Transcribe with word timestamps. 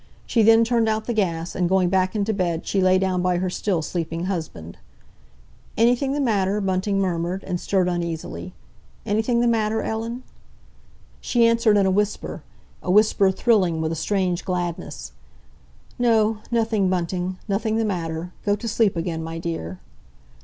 She 0.25 0.41
then 0.41 0.63
turned 0.63 0.89
out 0.89 1.05
the 1.05 1.13
gas, 1.13 1.53
and 1.53 1.69
going 1.69 1.89
back 1.89 2.15
into 2.15 2.33
bed 2.33 2.65
she 2.65 2.81
lay 2.81 2.97
down 2.97 3.21
by 3.21 3.37
her 3.37 3.51
still 3.51 3.83
sleeping 3.83 4.25
husband. 4.25 4.79
"Anything 5.77 6.13
the 6.13 6.19
matter?" 6.19 6.59
Bunting 6.59 6.99
murmured, 6.99 7.43
and 7.43 7.59
stirred 7.61 7.87
uneasily. 7.87 8.55
"Anything 9.05 9.41
the 9.41 9.47
matter, 9.47 9.83
Ellen?" 9.83 10.23
She 11.19 11.45
answered 11.45 11.77
in 11.77 11.85
a 11.85 11.91
whisper, 11.91 12.41
a 12.81 12.89
whisper 12.89 13.29
thrilling 13.29 13.79
with 13.79 13.91
a 13.91 13.95
strange 13.95 14.43
gladness, 14.43 15.11
"No, 15.99 16.39
nothing, 16.49 16.89
Bunting—nothing 16.89 17.77
the 17.77 17.85
matter! 17.85 18.31
Go 18.43 18.55
to 18.55 18.67
sleep 18.67 18.95
again, 18.95 19.21
my 19.23 19.37
dear." 19.37 19.81